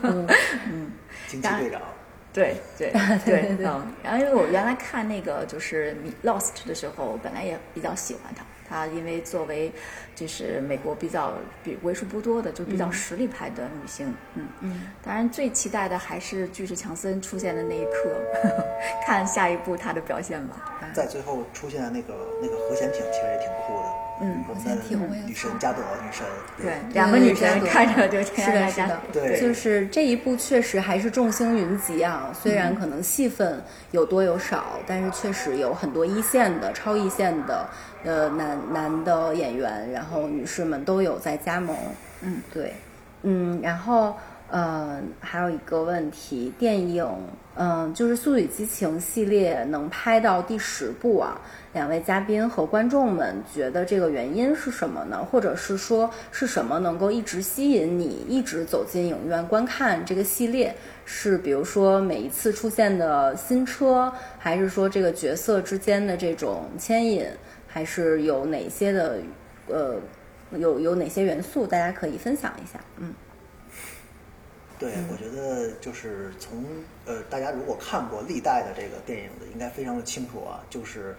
[0.04, 0.28] 嗯
[0.72, 0.92] 嗯，
[1.28, 1.82] 惊奇队长。
[2.36, 2.92] 对 对
[3.26, 3.66] 对对。
[3.66, 5.96] 嗯，然后因为我原来看那个就是
[6.28, 8.44] 《Lost》的时候，本来也比较喜欢他。
[8.68, 9.72] 她因为作为，
[10.16, 18.10] 就是美国比较比为数不多的就比较实力派的女星，嗯嗯，当然最期待的还是巨石强森出现的那一刻，
[19.06, 20.82] 看下一步他的表现吧。
[20.96, 24.05] 在最后出现的那个那个核潜艇其实也挺酷的。
[24.22, 26.26] 嗯，我们的女神加朵女神，
[26.58, 32.30] 对，两个女神看着就天然是的，对，就是这一部确实还是众星云集啊。
[32.34, 37.68] 虽然可能戏份有多有少，但是确实有很多一线的、超一线的
[38.04, 41.76] 呃男男的演员，然后女士们都有在加盟。
[42.22, 42.74] 嗯，对，
[43.24, 44.16] 嗯，然后。
[44.52, 47.06] 嗯，还有一个问题，电影，
[47.56, 51.42] 嗯，就是《速度与激情》系列能拍到第十部啊，
[51.74, 55.26] 两位嘉宾和观众们觉得这个原因是什么呢？
[55.26, 60.74] 或者是说是什么能够一直吸引你一直走进影院观看这个系列？
[61.06, 67.26] 是比如说每一次出现的新车，还是说这个角色之间的这种牵引，
[67.68, 69.18] 还是有哪些的，
[69.68, 69.96] 呃，
[70.52, 71.66] 有有哪些元素？
[71.66, 73.12] 大家可以分享一下，嗯。
[74.78, 76.66] 对，我觉得就是从
[77.06, 80.64] 呃，大家如果看过历代的这个电影的，应该非常的清楚啊。
[80.70, 81.16] 就是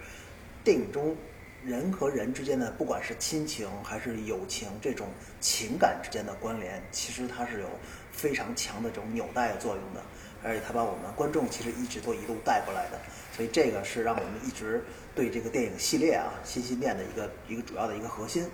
[0.62, 1.16] 电影中
[1.64, 5.08] 人和人之间的，不管是亲情还是友情，这种
[5.40, 7.68] 情感之间的关联，其实它是有
[8.12, 10.02] 非常强的这种纽带的作用的。
[10.42, 12.98] 而且他把我们观众其实一直都一路带过来的，
[13.32, 18.48] 所以这个是让我们一直对这个电影系列啊心心念的一个一个主要的一个核心。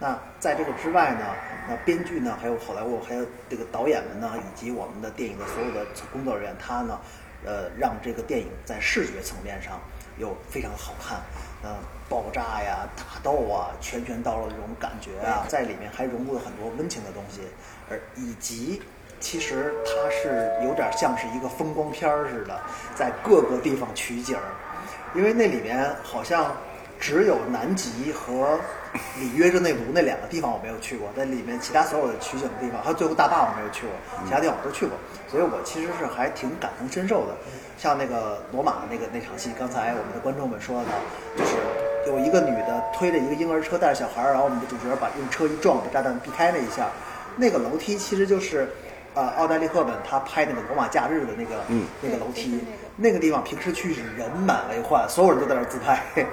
[0.00, 1.34] 那在这个之外呢，
[1.68, 7.00] 那编剧呢，还有好莱坞，还有这个导演们呢，以及我们的电影的所有的工作人员，他呢，
[7.44, 9.80] 呃，让这个电影在视觉层面上
[10.16, 11.20] 又非常好看，
[11.64, 11.76] 呃，
[12.08, 17.40] 爆炸呀、打斗啊，拳拳到肉这种感觉啊，在里面还融入了很多温情的东西，
[17.90, 18.80] 而以及
[19.20, 22.58] 其实它是有点像是一个风光片儿似的，
[22.94, 24.42] 在各个地方取景儿，
[25.14, 26.52] 因为那里面好像
[26.98, 28.58] 只有南极和。
[29.20, 33.92] 里约热内卢那两个地方我没有去过，在里面其他所有的取景的地方，还有最后大坝我没有去过，
[34.24, 34.96] 其他地方我都去过，
[35.28, 37.36] 所以我其实是还挺感同身受的。
[37.76, 40.88] 像那个罗马那个那场戏，刚才我们的观众们说的，
[41.36, 41.52] 就是
[42.06, 46.88] 有一个女的推着一个婴儿车带着小孩，然后我们的主角把用车一撞，把炸弹避开那一下，
[47.36, 48.72] 那个楼梯其实就是，
[49.14, 52.60] 呃，奥黛丽赫本她拍那个罗马假日的那个嗯那个楼梯，
[52.96, 56.02] 那个地方平时去是人满为患，所有人都在那自拍。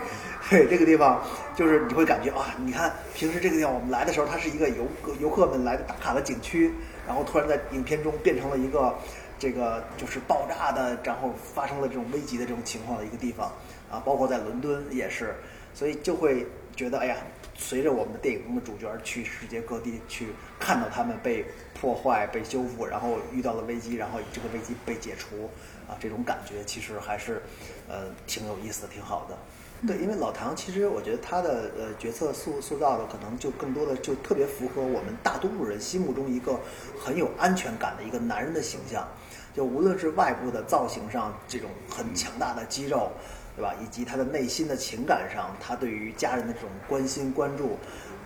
[0.47, 1.23] 对这个地方，
[1.55, 4.85] 就是你会感觉啊，你看平时这个地方我们来的时候，它是一个游
[5.19, 6.71] 游客们来的打卡的景区，
[7.07, 8.93] 然后突然在影片中变成了一个
[9.39, 13.51] 这个就是爆炸的，然后发生了这种危急的这种情况的一个地方
[13.89, 15.33] 啊，包括在伦敦也是，
[15.73, 17.15] 所以就会觉得哎呀，
[17.57, 20.27] 随着我们的电影中的主角去世界各地去
[20.59, 21.45] 看到他们被
[21.79, 25.49] 破坏、被修复，然后遇到了危机，然后这个危机被解除
[25.87, 27.41] 啊，这种感觉其实还是
[27.87, 29.37] 呃挺有意思的，挺好的。
[29.85, 36.59] 对，因为老唐其实我觉得他的呃角色塑塑造的可能就更多的就特别符合我们大多数人心目中一个
[36.97, 39.07] 很有安全感的一个男人的形象，
[39.53, 43.11] 就无论是外部的造型上这种很强大的肌肉，
[43.55, 43.73] 对吧？
[43.81, 47.77] 以及他的内心的情感上，他对于家人的这种关心关注，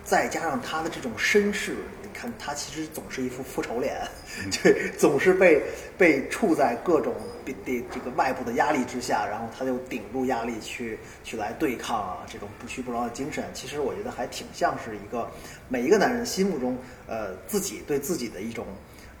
[0.04, 1.76] 再加上他的这种身世。
[2.02, 4.02] 你看他其实总是一副复仇脸，
[4.60, 5.62] 对，总是被
[5.96, 7.14] 被处在各种
[7.46, 7.54] 的
[7.88, 15.30] 这个外部的压力之下，然后他就顶住压力去去来对抗啊，这种不屈不挠的精神，其实我觉得还挺像是一个
[15.68, 18.66] 每一个男人心目中呃自己对自己的一种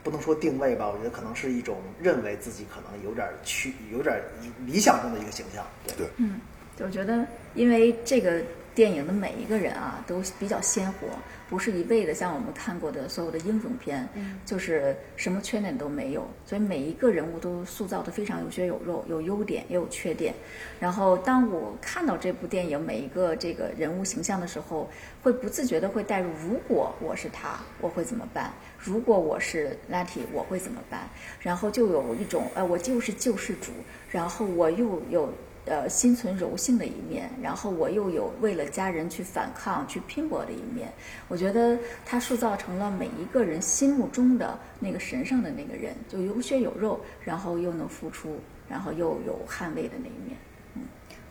[0.02, 4.20] 不能说定位吧，我觉得可能是一种认为自己可能有点去有点
[4.66, 5.64] 理想中的一个形象，
[5.96, 6.40] 对，嗯，
[6.78, 8.42] 我觉得因为这个
[8.74, 11.08] 电影的每一个人啊都比较鲜活。
[11.48, 14.08] 不是一味的像我们看过的所有的英雄片，
[14.46, 20.32] 就是什么缺点都没有，所以每一个人物都塑造的非常有血有肉，有优点也有缺点。
[20.78, 24.88] 然后当我看到这部电影每一个这个人物形象的时候，
[25.24, 28.52] 会不自觉的会带入：如果我是他，我会怎么办？
[28.78, 31.10] 如果我是 Natty，我会怎么办？
[31.40, 33.72] 然后就有一种，呃，我就是救世主，
[34.08, 35.34] 然后我又有。
[35.66, 40.90] 呃，心存柔性的一面，然后我又有为了家人去反抗、去拼搏的一面。
[41.28, 50.36] 我觉得他塑造成了每一个人心目中的那个神圣的那个人，就有血有肉，然后又能付出，然后又有捍卫的那一面。
[50.74, 50.82] 嗯，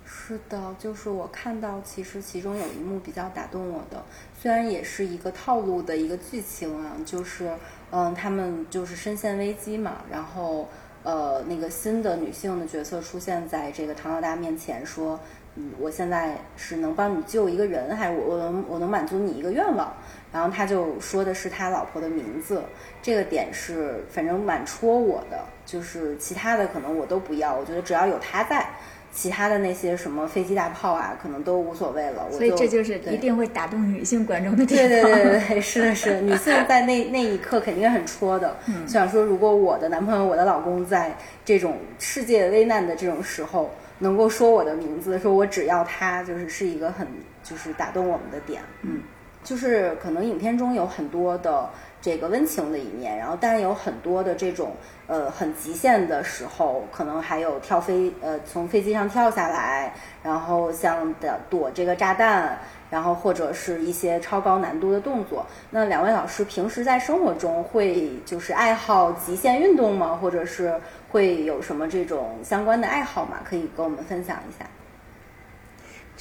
[0.05, 4.05] 是的，就是我看到，其实其中有一幕比较打动我的，
[4.39, 7.51] 虽然也是一个套路的一个剧情啊，就是
[7.91, 10.69] 嗯，他们就是深陷危机嘛，然后。
[11.03, 15.19] 呃，那个新的女性的角色出现在这个唐老大面前，说
[15.55, 19.93] ：“嗯，我现在是能帮你救一个人，还是我我能我能满足你一个愿望？”
[20.31, 22.61] 然后他就说的是他老婆的名字，
[23.01, 28.69] 这个点是反正蛮戳我的，就是其他的可能我都不要，我觉得只要有他在。
[29.11, 32.27] 其他的那些什么飞机大炮啊，可能都无所谓了。
[32.31, 34.87] 所以这就是一定会打动女性观众的地方。
[34.87, 38.55] 对对对对，是的是，女性在那那一刻肯定是很戳的。
[38.87, 47.07] 想说，如果我的男朋友、我的老公在这种世界危难的这种时候，能够说我的名字，说我只要他，就是是一个很
[47.43, 48.61] 就是打动我们的点。
[48.83, 49.01] 嗯，
[49.43, 51.69] 就是可能影片中有很多的
[52.01, 54.73] 这个温情的一面，然后但是有很多的这种
[55.07, 62.57] 呃很极限的时候，可能还有跳飞呃从飞机上跳下来，然后像的躲这个炸弹。
[62.89, 65.45] 然后或者是一些超高难度的动作。
[65.69, 70.17] 那两位老师平时在生活中会就是爱好极限运动吗？
[70.19, 70.73] 或者是
[71.07, 73.41] 会有什么这种相关的爱好吗？
[73.47, 74.65] 可以跟我们分享一下。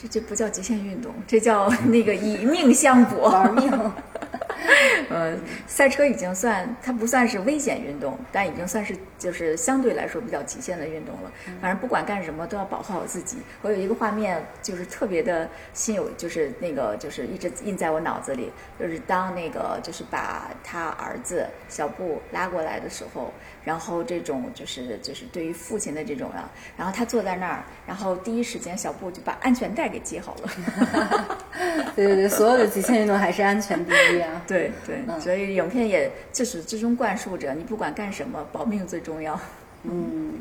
[0.00, 3.68] 这这不叫极限运动，这叫那个以命相搏，玩命。
[5.08, 5.36] 呃，
[5.66, 11.32] 赛车已经算它不算是危险运动，但已经算是就是相对来说比较极限的运动了。
[11.60, 13.38] 反正不管干什么都要保护好自己。
[13.62, 23.32] 我有一个画面就是特别的心有，就是那个就是一直印在我脑子里，就是当那个就是把他儿子小布拉过来的时候，
[23.68, 31.38] 然后这种就是就是对于父亲的这种啊，然后他坐在那儿，然后第一时间小布就把安全带给系好了。
[31.94, 34.40] 对对对，所有的极限运动还是安全第一啊。
[34.48, 39.38] 对对，所以影片也自始至终灌输着，你不管干什么，保命最重要。
[39.82, 40.32] 嗯，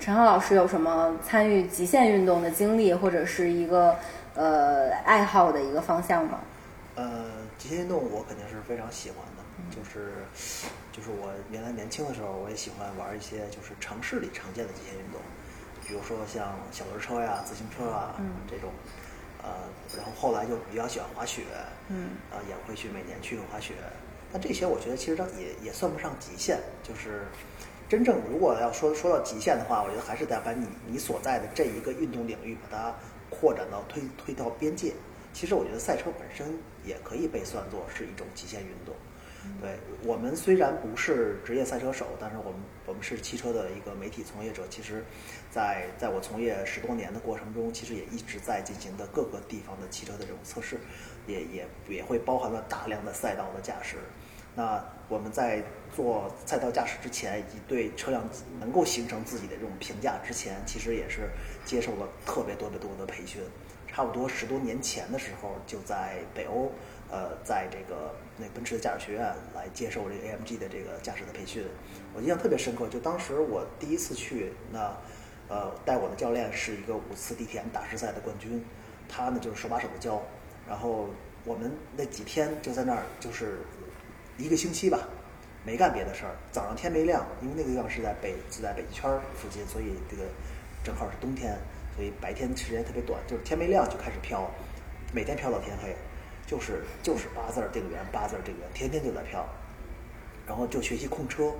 [0.00, 3.94] 陈浩老师有什么参与极限运动的经历，或者是一个
[4.34, 6.40] 呃爱好的一个方向吗？
[6.94, 7.26] 呃，
[7.58, 10.14] 极限运动我肯定是非常喜欢的，就是
[10.94, 15.20] 就是我原来年轻的时候，我也喜欢玩一些就是城市里常见的极限运动，
[15.84, 18.14] 比如说像小轮车呀、自行车啊
[18.48, 18.70] 这种。
[19.46, 19.50] 呃，
[19.94, 21.42] 然后后来就比较喜欢滑雪，
[21.90, 23.74] 嗯，呃，也会去每年去滑雪。
[24.32, 27.26] 但这些我觉得其实它也也算不上极限，就是
[27.90, 32.94] 真正如果要说说到极限的话，我觉得还是得把你你所在的这一个运动领域把它
[33.28, 34.94] 扩展到推推到边界。
[35.34, 38.94] 其实我觉得赛车本身也可以被算作是一种极限运动。
[39.60, 42.54] 对我们虽然不是职业赛车手，但是我们
[42.86, 44.62] 我们是汽车的一个媒体从业者。
[44.68, 45.02] 其实，
[45.50, 50.78] 在在我从业十多年的过程中，其实也一直在进行的各个地方的汽车的这种测试，
[51.26, 53.96] 也也也会包含了大量的赛道的驾驶。
[54.54, 55.62] 那我们在
[55.94, 58.28] 做赛道驾驶之前，以及对车辆
[58.60, 61.28] 能够形成自己的这种评价之前，其实也是
[61.64, 63.42] 接受了特别多的多的培训。
[63.86, 66.70] 差不多十多年前的时候，就在北欧。
[67.10, 69.22] 呃，在这个那奔驰的驾驶学院
[69.54, 71.64] 来接受这 AMG 的这个驾驶的培训，
[72.12, 72.88] 我印象特别深刻。
[72.88, 74.92] 就当时我第一次去，那
[75.48, 78.64] 呃带我的教练是一个五次 DTM 大师赛的冠军，
[79.08, 80.20] 他呢就是手把手的教。
[80.66, 81.08] 然后
[81.44, 83.58] 我们那几天就在那儿，就是
[84.38, 85.06] 一个星期吧，
[85.64, 86.34] 没干别的事儿。
[86.50, 90.24] 早上天没亮，因为那个地方是在北是在北极圈附近，所以这个
[90.82, 91.56] 正好是冬天，
[91.94, 94.50] 所以白天时间特别短，就是天没亮就开始飘，
[95.12, 95.94] 每天飘到天黑。
[96.46, 99.44] 就是就是八字儿定圆，八字儿定圆，天天就在飘，
[100.46, 101.52] 然后就学习控车，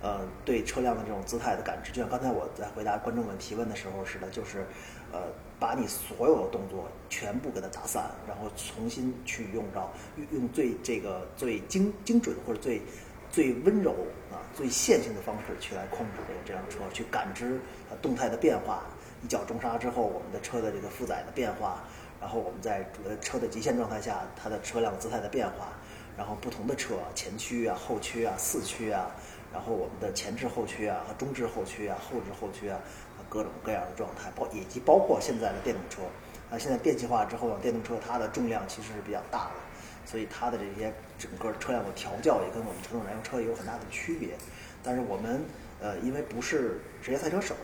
[0.00, 4.66] 呃，对车辆的这种姿态的感知，就像刚才我在回答观众们提问的时候似的，就是，
[5.12, 5.20] 呃，
[5.58, 12.80] 把你所有的动作全部给它打散，然后重新去用到用用最这个最精精准或者最
[13.30, 13.92] 最温柔
[14.32, 17.60] 啊最线性的方式去来控制这个这辆车，去感知
[18.00, 18.84] 动态的变化，
[19.22, 21.84] 一脚重刹之后我们的车的这个负载的变化。
[22.20, 25.68] 然后我们在呃车的极限状态下，它的车辆姿态的变化，
[26.18, 29.10] 然后不同的车前驱啊、后驱啊、四驱啊，
[29.50, 32.78] 然后我们的前置后驱啊和中置后驱啊、后置后驱啊，
[33.30, 36.02] 各种各样的状态，包以及包括现在的电动车，
[36.50, 39.54] 啊，现在电气化之后呢，电动车它的重量其实是比较大的，
[40.04, 44.36] 所以它的这些整个车辆的调教也跟我们传统燃油车有很大的区别。
[44.82, 45.42] 但是我们
[45.80, 47.54] 呃，因为不是职业赛车手，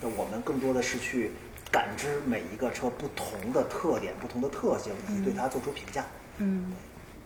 [0.00, 1.32] 那我们更多的是去。
[1.70, 6.04] 感知每一个车不同的特点、不同的特性，以及对它做出评价。
[6.38, 6.72] 嗯，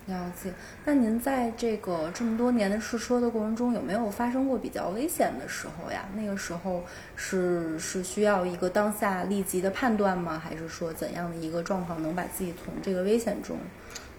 [0.07, 0.53] 了解。
[0.85, 6.05] 那您在这个这么多年的试车的过程中，有没有发生过比较危险的时候呀？
[6.15, 6.83] 那个时候
[7.15, 10.37] 是是需要一个当下立即的判断吗？
[10.37, 13.57] 还是说怎样的一个状况能把自己从这个危险中？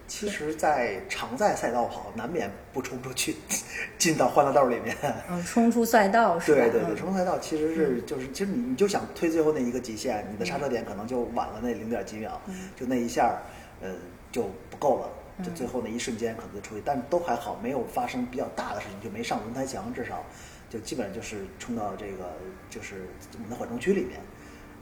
[0.07, 3.35] 其实，在常在赛道跑，难免不冲出去，
[3.97, 4.95] 进到欢乐道里面。
[5.29, 6.61] 嗯，冲出赛道是吧？
[6.61, 12.39] 对对对，冲出赛道其实是就是，其实你你就想推最后那一个极限，你的刹车点可能就晚了那零点几秒，
[12.75, 13.41] 就那一下，
[13.81, 13.89] 呃，
[14.31, 15.09] 就不够了。
[15.43, 20.23] 就最后那一瞬间可能就出去，但都还好，没有发生比较大的事情，就没上轮胎墙，至少
[20.69, 22.31] 就基本上就是冲到这个
[22.69, 24.17] 就是我们的缓冲区里面。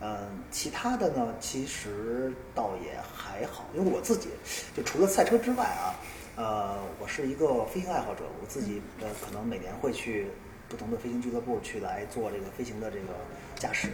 [0.06, 0.20] 嗯，
[0.52, 4.32] 其他的呢，其实倒也还好，因为我自己
[4.76, 5.96] 就除了赛车之外啊，
[6.36, 10.28] 呃，我是一个飞行爱好者，我自己呃可能每年会去
[10.68, 13.14] 不同的飞行俱乐部去来做这个飞行的这个
[13.56, 13.88] 驾驶，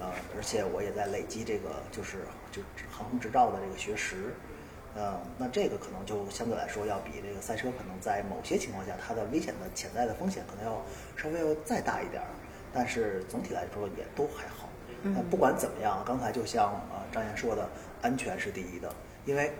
[0.00, 4.32] 呃，而且我也在累积这个就是就航空执照的这个学识，
[4.94, 10.82] 呃，那这个可能就相对来说要比这个赛车可能在某些情况下它的危险的潜在的风险可能要
[11.14, 12.28] 稍微要再大一点儿，
[12.72, 14.55] 但是总体来说也都还好。
[15.02, 17.68] 嗯，不管怎么样，刚才就像呃张岩说的，
[18.02, 18.88] 安全是第一的，
[19.24, 19.52] 因为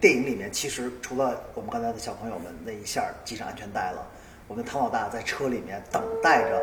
[0.00, 4.06] 电影里面其实除了我们刚才的小朋友们那一下系上安全带了，
[4.48, 6.60] 我们唐老大在车里面等待着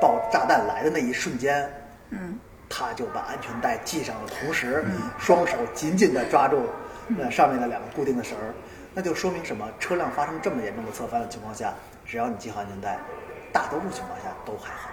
[0.00, 1.70] 爆炸弹来的那一瞬间，
[2.10, 2.38] 嗯，
[2.68, 4.84] 他就把安全带系上了，同时
[5.18, 6.62] 双手紧紧地抓住
[7.06, 8.54] 那上面的两个固定的绳儿，
[8.94, 9.68] 那就说明什么？
[9.78, 11.72] 车辆发生这么严重的侧翻的情况下，
[12.04, 12.98] 只要你系好安全带，
[13.52, 14.90] 大多数情况下都还好。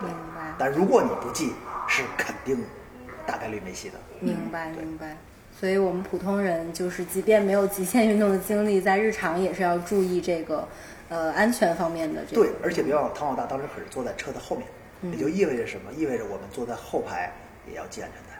[0.00, 1.54] 明白，但如果你不系，
[1.88, 2.64] 是肯定
[3.26, 3.98] 大概率没戏的。
[4.20, 5.16] 明白，明白。
[5.58, 10.68] 所以我们普通人就是，即便没有极限运动的经历，在日常也是要注意这个
[11.08, 12.42] 呃安全方面的这个。
[12.42, 14.66] 对，而且别忘了，唐老大当时可是坐在车的后面，
[15.00, 15.90] 嗯也就意味着什么？
[15.96, 17.32] 意味着我们坐在后排
[17.66, 18.38] 也要系安全带，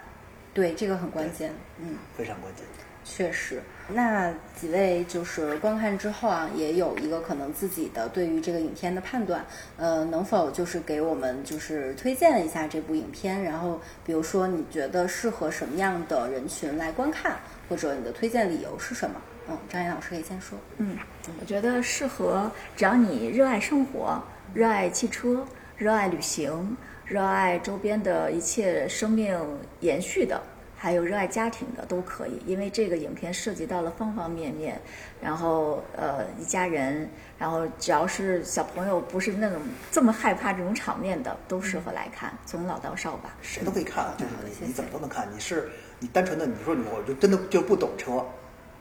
[0.52, 1.96] 对，这个很关键，嗯。
[2.16, 2.64] 非常关键。
[3.08, 9.46] 确实，那几位就是观看之后啊，也有一个可能自己的对于这个影片的判断，
[9.76, 13.40] 呃，能否就是给我们就是推荐一下这部影片？
[13.44, 17.36] 然后比如说你觉得适合什么样的人群来观看，
[17.68, 19.22] 或者你的推荐理由是什么？
[19.48, 20.58] 嗯，张岩老师可以先说。
[20.78, 20.98] 嗯，
[21.40, 24.20] 我觉得适合只要你热爱生活、
[24.52, 25.46] 热爱汽车、
[25.76, 29.38] 热爱旅行、热爱周边的一切生命
[29.78, 30.42] 延续的。
[30.76, 34.80] 还有热爱家庭的都可以，因为这个影片涉及到了方方面面，
[35.20, 37.08] 然后呃一家人，
[37.38, 39.60] 然后只要是小朋友不是那种
[39.90, 43.34] 这么害怕这种场面的，都适合来看，从老到少吧。
[43.40, 45.26] 谁都可以看啊，就是你你怎么都能看。
[45.32, 45.68] 你是
[45.98, 48.24] 你单纯的你说你我就真的就不懂车，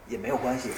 [0.07, 0.69] 也没有关系，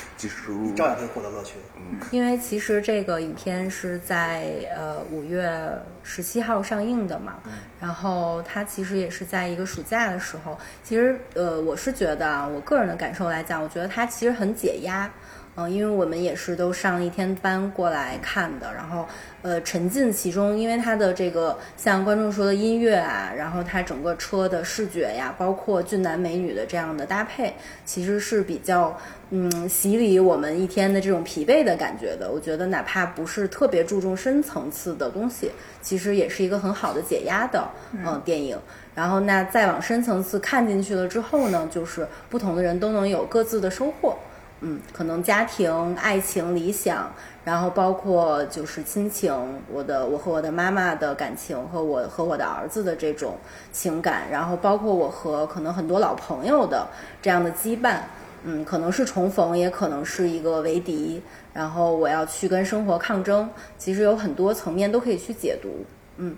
[0.50, 1.56] 你照样可以获得乐趣。
[1.76, 5.70] 嗯，因为其实这个影片是在呃五月
[6.04, 7.36] 十七号上映的嘛，
[7.80, 10.58] 然后它其实也是在一个暑假的时候。
[10.84, 15.12] 其实呃，我是觉得啊，我个人的感受来讲，我觉得它其实很解压。
[15.60, 19.08] 嗯，因为我们也是都上了一天班过来看的，然后
[19.42, 28.96] 呃沉浸其中，因为它的这个像观众说的音乐啊，然后它整个车的视觉呀，包括俊男美女的这样的搭配，其实是比较
[29.32, 32.30] 嗯洗礼我们一天的这种疲惫的感觉的。
[32.32, 35.52] 我觉得哪怕不是特别注重深层次的东西，
[35.82, 38.56] 其实也是一个很好的解压的嗯、呃、电影。
[38.94, 44.16] 然后那再往深层次看进去了之后呢，就是不同的人都能有各自的收获。
[44.62, 47.12] 嗯，可能家庭、爱情、理想，
[47.46, 49.32] 然后包括就是亲情，
[49.72, 53.38] 我的我和我的妈妈的感情，和我和我的儿子的这种
[53.72, 56.88] 情感，然后包括我和可能很多老朋友的
[57.22, 58.00] 这样的羁绊，
[58.44, 61.22] 嗯，可能是重逢，也可能是一个为敌，
[61.54, 63.48] 然后我要去跟生活抗争，
[63.78, 65.86] 其实有很多层面都可以去解读，
[66.18, 66.36] 嗯。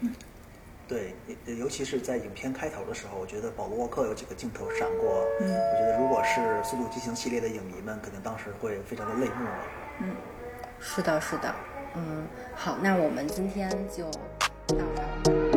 [0.90, 1.14] 对，
[1.56, 9.48] 尤其是在影片开头的时候，我觉得保罗沃克有几个镜头闪过，嗯，我觉得如果是《速度激情》系列的影迷们，肯定当时会非常的泪目。
[10.02, 10.16] 嗯，
[10.80, 11.56] 是的，是的，
[11.96, 12.26] 嗯，
[12.56, 14.78] 好，那我们今天就到
[15.24, 15.49] 这儿。